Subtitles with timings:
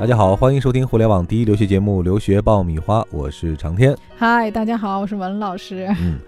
[0.00, 3.94] 大家好，欢迎收听互联网第一留学节目《留学爆米花》，我是长天。
[4.16, 5.94] 嗨，大家好，我是文老师。
[6.00, 6.18] 嗯，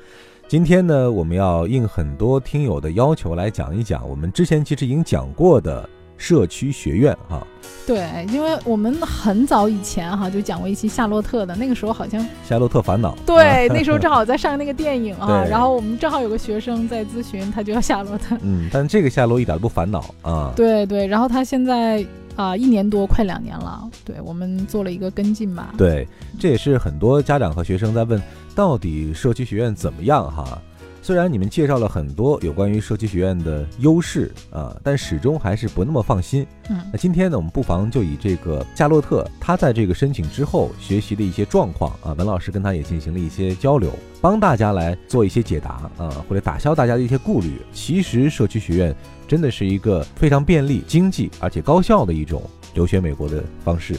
[0.47, 7.43] 今天呢，我们要应很多听友的要求来讲一讲我们之前其实已经讲过的社区学院哈。
[7.87, 13.15] 对，因为我们很早以前哈就讲过一期夏洛特的，那个时候好像《夏洛特烦恼》。
[13.25, 18.37] 对，那时候 正好在上那个电影啊，然后我们正好有个学生在咨询，他就要夏洛特。
[18.43, 20.53] 嗯，但这个夏洛一点都不烦恼啊。
[20.55, 22.05] 对对，然后他现在
[22.37, 23.89] 啊、一年多，快两年了。
[24.05, 25.75] 对我们做了一个跟进吧。
[25.77, 26.07] 对，
[26.39, 28.21] 这也是很多家长和学生在问，
[28.55, 30.61] 到底社区学院怎么样哈？
[31.05, 36.47] 虽然你们介绍了很多有关于社区学院的优势啊，但始终还是不那么放心。
[36.71, 47.61] 嗯那今天呢，我们不妨就以这个夏洛特他在这个申请之后学习的一些状况啊，文老师跟他也进行了一些交流，帮大家来做一些解答啊，或者打消大家的一些顾虑。
[47.73, 48.95] 其实社区学院
[49.27, 52.41] 真的是一个非常便利、经济而且高效的一种
[52.75, 53.97] 留学美国的方式。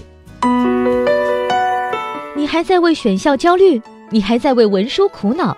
[2.34, 3.82] 你还在为选校焦虑？
[4.10, 5.58] 你还在为文书苦恼？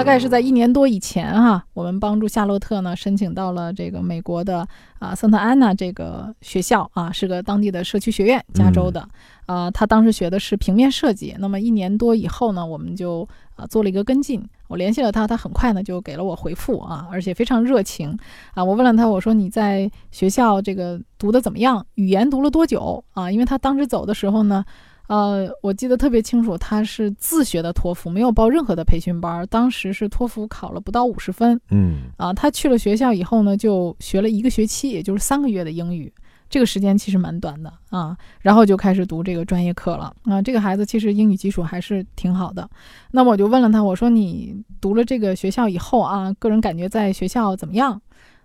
[0.00, 4.66] 大概是在一年多以前哈，我们帮助夏洛特呢申请到了这个美国的
[4.98, 9.06] 啊圣特安娜这个学校啊，是个当地的社区学院，加州的。
[9.44, 11.36] 啊，他当时学的是平面设计。
[11.38, 14.42] 那么一年多以后呢，我们就啊做了一个跟进。
[14.68, 18.18] 我联系了他，他很快呢就给了我回复啊，而且非常热情
[18.54, 18.64] 啊。
[18.64, 21.84] 我问了他，我说你在学校这个读的怎么样？
[21.96, 23.30] 语言读了多久啊？
[23.30, 24.64] 因为他当时走的时候呢。
[25.10, 29.44] 呃，我记得特别清楚，他是自学的托福，没有报任何的培训班儿。
[29.46, 32.32] 当时是托福考了不到五十分嗯啊。
[32.32, 36.12] 他去了学校以后呢，就学了一个学期，也就是三个月的英语，
[36.48, 38.16] 这个时间其实蛮短的啊。
[38.40, 40.40] 然后就开始读这个专业课了啊。
[40.40, 42.70] 这个孩子其实英语基础还是挺好的。
[43.10, 48.00] 那么我就问了他，我说你读了这个学校以后啊，个人感觉在学校怎么样？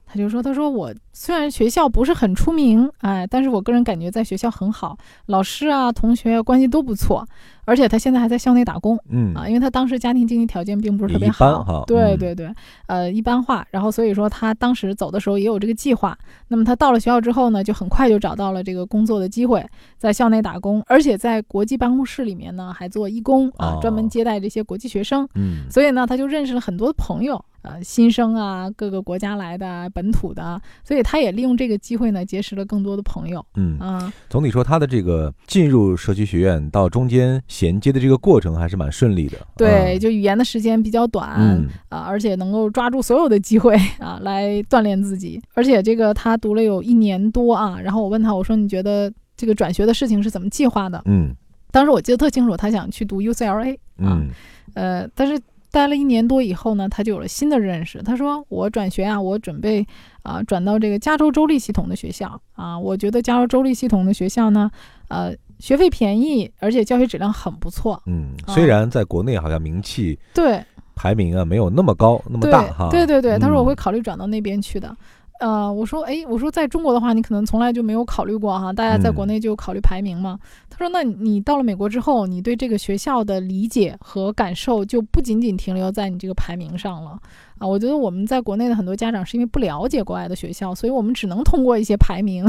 [0.06, 7.26] 他就说：“他说我虽然学校不是很出名，哎，但是我个人感觉在学校很好，老师啊、同学啊关系都不错，
[7.66, 12.52] 而且他现在还在校内打工嗯啊，因为他当时家庭经济条件并不是特别好，对对对，
[12.88, 13.66] 呃，一般化。
[13.72, 16.18] 然后所以说他当时走的时候也有这个计划。
[16.48, 19.66] 那么他到了学校之后呢，就很快就找到了这个工作的机会，
[19.98, 25.28] 在校内打工，而且在国际办公室里面呢还做义工啊，专门哦接待这些国际学生。
[25.36, 34.14] 嗯所以呢，他就认识了很多朋友，呃，新生啊，各个国家来的啊，本土的啊，所以他也利用这个机会呢，结识了更多的朋友嗯，啊。
[34.30, 39.38] 总体说他的这个进入社区学院到中间衔接的这个过程还是蛮顺利的。
[39.58, 45.42] 对，嗯就语言的时间比较短、嗯啊，而且能够抓住所有的机会啊，来锻炼自己。
[45.54, 51.02] 而且这个他读了有一年多啊，然后我问他，我说你觉得这个转学的事情是怎么计划的？
[51.06, 51.36] 嗯
[51.72, 54.30] 当时我记得特清楚，他想去读 UCLA 啊，嗯
[54.76, 55.38] 呃，但是
[55.76, 58.02] 待了一年多以后呢，他就有了新的认识。
[58.02, 59.86] 他说：“我转学啊，我准备
[60.24, 62.80] 啊、转到这个加州州立系统的学校啊。
[62.80, 64.72] 我觉得加州州立系统的学校呢，
[65.10, 68.02] 呃，学费便宜，而且教学质量很不错。
[68.06, 70.64] 嗯，啊虽然在国内好像名气对
[70.96, 72.88] 排名啊没有那么高那么对大哈。
[72.90, 74.96] 对对对，他说我嗯会考虑转到那边去的。
[75.40, 80.40] 呃，我说，哎，我说在中国的话，你可能从来就没有考虑过哈，大家在国嗯内就考虑排名嘛。
[80.70, 87.20] 他说，那你到了美国之后，你对这个学校的理解和感受就不仅仅停留在你这个排名上了
[87.58, 87.68] 啊。
[87.68, 92.46] 我觉得我们在国内的很多家长是因为不了解国外的学校，所以我们只能通过一些排名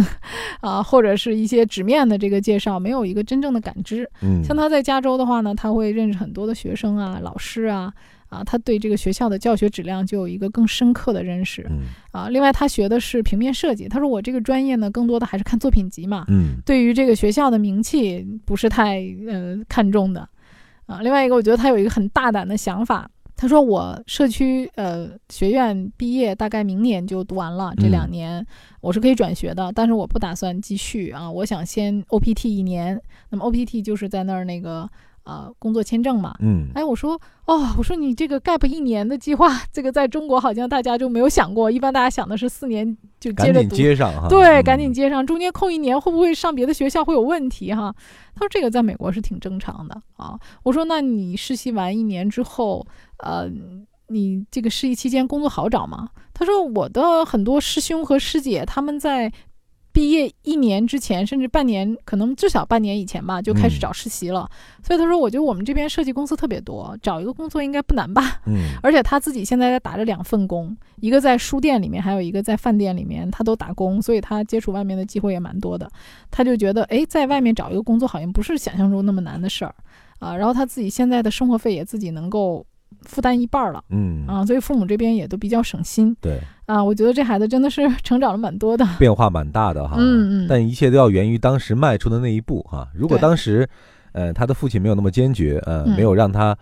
[0.60, 4.08] 啊，或者是一些纸面的这个介绍，没有一个真正的感知。
[4.22, 7.92] 嗯，像他在加州的话呢，他会认识很多的学生啊、老师啊，
[8.28, 12.28] 啊，他对这个学校的教学质量就有一个更深刻的认识嗯啊。
[12.28, 20.28] 另外，他学的是平面设计，他说我这个专业呢，更多的还是看作品集嘛，嗯对于这个学校的名气不是太呃看重的
[20.86, 21.00] 啊。
[21.02, 23.10] 另外一个，我觉得他有一个很大胆的想法。
[23.38, 27.70] 他说：“我社区呃学院毕业，大概明年就读完了。
[27.76, 28.46] 这两嗯年
[28.80, 31.30] 我是可以转学的，但是我不打算继续啊。
[31.30, 32.98] 我想先 OPT 一年。
[33.28, 34.88] 那么 OPT 就是在那儿那个
[35.26, 36.34] 呃工作签证嘛。
[36.40, 43.76] 嗯哎，我说哦，我说你这个 gap 一年的计划， 这个在中国好像大家就没有想过，一般大家想的是四年就接赶紧着读。
[43.76, 44.28] 接上哈。
[44.28, 47.94] 对，嗯赶紧接上，中间空一年会不会上别的学校会有问题哈？
[48.34, 50.38] 他说这个在美国是挺正常的啊。
[50.62, 52.86] 我说那你实习完一年之后，
[53.18, 53.48] 呃，
[54.08, 56.08] 你这个实习期间工作好找吗？
[56.32, 59.32] 他说我的很多师兄和师姐他们在
[59.96, 64.46] 毕业一年之前，甚至半年，可能至少半年以前吧，就开始找实习了。
[64.82, 68.42] 所以他说，我觉得我们这边设计公司特别多，找一个工作应该不难吧？
[68.44, 75.90] 嗯， 而且他自己现在在打着两份工，一个在书店里面，还有一个在饭店里面，他都打工，所以他接触外面的机会也蛮多的。
[76.30, 79.74] 他就觉得，哎，在外面找一个工作好像不是想象中那么难的事儿
[80.18, 80.36] 啊。
[80.36, 82.66] 然后他自己现在的生活费也自己能够。
[83.06, 84.26] 负担一半了，嗯。
[84.26, 86.40] 啊，所以父母这边也都比较省心，对。
[86.66, 92.88] 啊，我觉得这孩子真的是成长了蛮多的，变化蛮大的哈，嗯嗯，但一切都要源于当时迈出的那一步哈。
[92.92, 93.68] 如果当时，
[94.12, 96.56] 呃，他的父亲没有那么坚决，呃，没有让他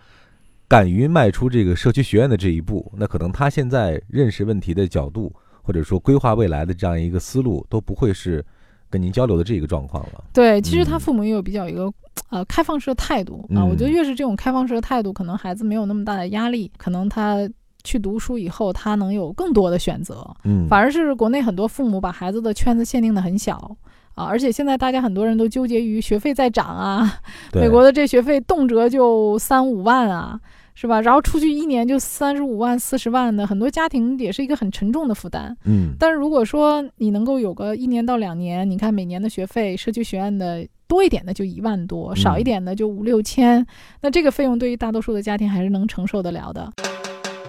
[0.67, 5.33] 敢于迈出这个社区学院的这一步，那可能他现在认识问题的角度，
[5.63, 8.45] 或者说规划未来的这样一个思路，都不会是
[8.89, 10.23] 跟您交流的这个状况了。
[10.33, 11.91] 对，其实他父母也有比较一个。
[12.29, 17.37] 呃，开放式的态度啊，我觉得越是这种开放式的态度，可能孩子没有那么大的压力，可能他
[17.83, 20.25] 去读书以后，他能有更多的选择。
[20.43, 23.75] 嗯，反而是国内很多父母把孩子的圈子限定的很小
[24.15, 27.19] 啊，而且现在大家很多人都纠结于学费在涨啊，
[27.53, 30.39] 美国的这学费动辄就三五万啊。
[30.75, 30.99] 是吧？
[31.01, 35.55] 然后出去一年就三十五万、四十万的，很多家庭也是一个很沉重的负担。
[35.63, 43.65] 嗯，但是如果说你能够有个一年到两年，你看每年的学费，社区学院的多一点的就一万多，少一点的就五六千，
[44.01, 46.71] 那这个费用对于大多数的家庭还是能承受得了的。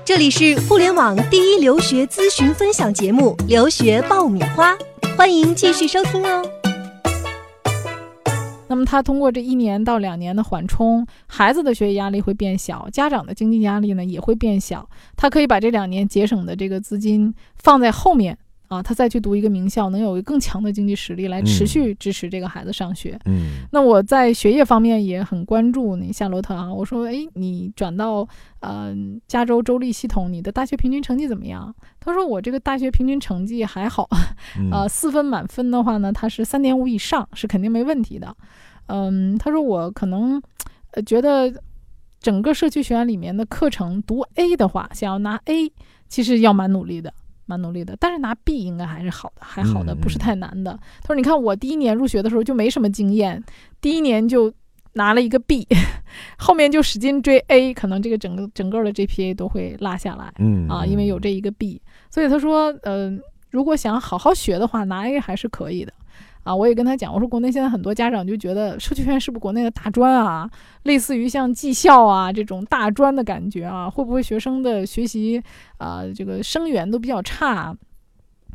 [0.04, 4.72] 这里是互联网第一留学咨询分享节目《留学爆米花》，
[5.16, 6.55] 欢迎继续收听哦。
[8.68, 14.88] 那么他通过这一年到两年的缓冲，孩子的学习压力会变小，家长的经济压力呢也会变小。
[15.16, 18.36] 他可以把这两年节省的这个资金放在后面。
[18.68, 23.18] 啊，他再去读一个名校，能有更强的经济实力来持续支持这个孩子上学。
[23.24, 26.72] 嗯，那我在学业方面也很关注你夏洛特啊。
[26.72, 28.26] 我说，哎，你转到
[28.60, 28.94] 呃
[29.28, 31.74] 加州州立系统，你的大学平均成绩怎么样？
[32.00, 34.08] 他说，我这个大学平均成绩还好，
[34.72, 38.36] 呃，四分满分的话呢，他是三点五以上，是肯定没问题的。
[38.86, 40.40] 嗯，他说我可能
[40.92, 41.52] 呃觉得
[42.20, 45.72] 整个社区学院里面的课程读 A 的话，想要拿 A，
[46.08, 47.12] 其实要蛮努力的。
[47.46, 50.78] 蛮努力的，但是拿 B 应该还是好的，还好的，不是太难的。
[51.00, 53.42] 他说：“你看我第一年入学的时候就没什么经验，
[53.80, 54.52] 第一年就
[54.94, 55.66] 拿了一个 B，
[56.38, 60.32] 后面就使劲追 A，可能这个整个整个的 GPA 都会落下来。
[60.38, 63.10] 嗯啊，因为有这一个 B，所以他说，呃，
[63.50, 65.92] 如果想好好学的话，拿 A 还是可以的。”
[66.46, 70.48] 啊，我也跟他讲，我说国内现在很多家长就觉得社区学院是不是国内的大专啊，
[70.84, 75.42] 类似于像技校啊这种大专的感觉啊，会不会学生的学习
[75.78, 77.76] 啊这个生源都比较差？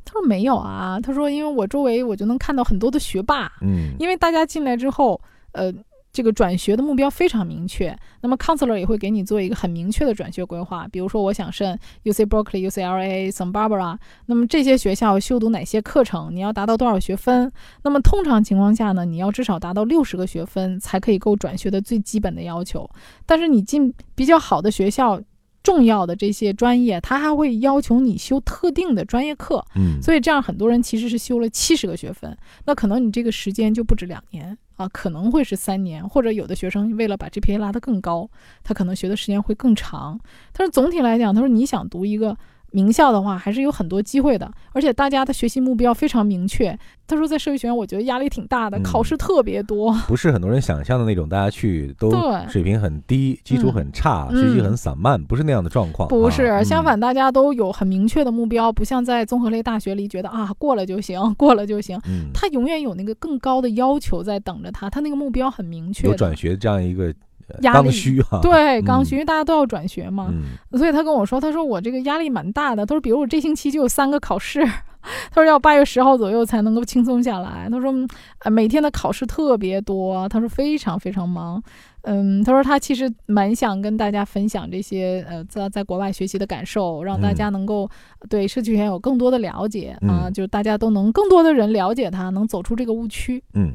[0.05, 5.19] 他说没有啊，他说因为我周围我就能看到很多的学霸，嗯，因为大家进来之后，
[5.51, 5.73] 呃。
[6.13, 10.87] 这个转学的目标非常明确，那么 counselor 也会给你做一个很明确的转学规划。
[10.91, 16.35] 比如说，我想申 UC Berkeley、UCLA、Santa Barbara，那么这些学校修读哪些课程？
[16.35, 17.51] 你要达到多少学分？
[17.83, 22.89] 那么通常情况下呢，你要至少达到六十个学分才可以够转学的最基本的要求。
[23.25, 25.21] 但是你进比较好的学校，
[25.63, 29.63] 重要的这些专业，他还会要求你修特定的专业课。
[29.75, 34.57] 嗯，所以这样很多人其实是修了七十个学分，那可能你这个时间就不止两年。
[34.81, 38.29] 啊，可能会是三年，或者有的学生为了把 GPA 拉得更高，
[38.63, 40.19] 他可能学的时间会更长。
[40.53, 42.37] 但是总体来讲，他说你想读一个。
[42.71, 46.77] 名校的话还是有很多机会的，而且大家的学习目标非常明确。
[47.05, 52.09] 他说在社会学院，我觉得压力挺大的，考试特别多，不是很多人想象的那种，大家去都
[52.47, 56.07] 水平很低，基础很差，学习很散漫，不是那样的状况。
[56.07, 61.99] 不是，相反，大家都有很明确的目标，不像在综合类大学里觉得啊过了就行， 过了就行。
[62.33, 66.07] 他永远有那个更高的要求在等着他，他那个目标很明确。
[66.07, 67.13] 有转学这样一个。
[67.61, 70.33] 刚需哈， 对刚需，因为大家都要转学嘛，
[70.71, 72.85] 所以他跟我说，他说我这个压力蛮大的。
[72.85, 74.63] 他说，比如我这星期就有三个考试，
[75.31, 77.67] 他说要八月十号左右才能够轻松下来。
[77.69, 77.93] 他说，
[78.39, 81.61] 呃，每天的考试特别多，他说非常非常忙。
[82.03, 87.87] 嗯，他说他其实蛮想跟大家分享这些呃在在国外学习的感受，让大家能够
[88.27, 93.43] 对社区学院有更多的了解啊，就大家都能更多的人了解他，能走出这个误区。
[93.53, 93.71] 嗯，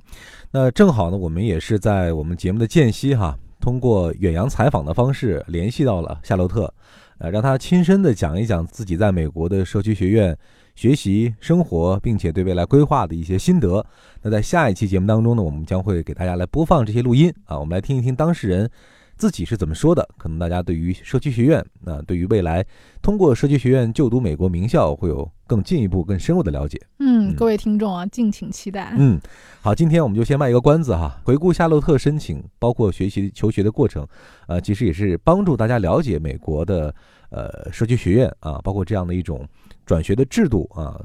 [0.50, 3.36] 那正好呢，我们也是在我们节目的间隙哈。
[3.66, 6.72] 通过远洋采访的方式联系到了夏洛特，
[7.18, 10.38] 呃，让他亲身的讲一讲自己在美国的社区学院
[10.76, 13.84] 学习生活，并且对未来规划的一些心得。
[14.22, 18.70] 那在下一期节目当中呢，我们将会给大家来播放这些录音啊，我们来听一听当事人。
[19.16, 20.06] 自己是怎么说的？
[20.18, 22.64] 可能大家对于社区学院，那对于未来
[23.00, 26.80] 通过社区学院就读美国名校，会有更进一步、更深入的了解。
[26.98, 28.94] 嗯，各位听众啊，敬请期待。
[28.98, 29.18] 嗯，
[29.62, 34.06] 好，今天我们就先卖一个关子哈，回顾夏洛特申请，包括学习求学的过程，
[34.48, 36.94] 呃，其实也是帮助大家了解美国的
[37.30, 39.48] 呃社区学院啊，包括这样的一种
[39.86, 41.00] 转学的制度啊。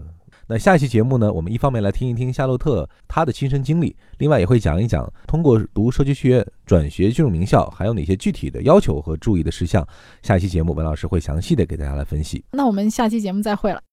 [0.51, 9.87] 那下一期节目呢，我们一方面来听一听夏洛特他的亲身经历，另外也会讲一讲通过读社区学院转学进入名校还有哪些具体的要求和注意的事项。
[10.21, 12.43] 下一期节目文老师会详细的给大家来分析。
[12.51, 13.81] 那我们下期节目再会了。